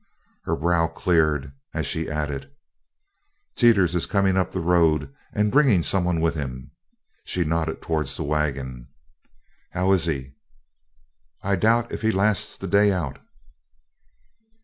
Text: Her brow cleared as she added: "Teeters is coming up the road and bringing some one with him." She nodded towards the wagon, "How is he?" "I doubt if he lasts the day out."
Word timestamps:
Her 0.45 0.55
brow 0.55 0.87
cleared 0.87 1.53
as 1.75 1.85
she 1.85 2.09
added: 2.09 2.49
"Teeters 3.55 3.93
is 3.93 4.07
coming 4.07 4.35
up 4.35 4.51
the 4.51 4.59
road 4.59 5.13
and 5.31 5.51
bringing 5.51 5.83
some 5.83 6.05
one 6.05 6.19
with 6.19 6.33
him." 6.33 6.71
She 7.23 7.43
nodded 7.43 7.83
towards 7.83 8.17
the 8.17 8.23
wagon, 8.23 8.87
"How 9.73 9.91
is 9.91 10.05
he?" 10.05 10.33
"I 11.43 11.55
doubt 11.55 11.91
if 11.91 12.01
he 12.01 12.11
lasts 12.11 12.57
the 12.57 12.65
day 12.65 12.91
out." 12.91 13.19